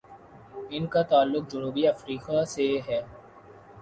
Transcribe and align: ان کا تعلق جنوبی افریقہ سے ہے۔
ان 0.69 0.85
کا 0.87 1.01
تعلق 1.03 1.51
جنوبی 1.51 1.87
افریقہ 1.87 2.43
سے 2.45 2.67
ہے۔ 2.87 3.01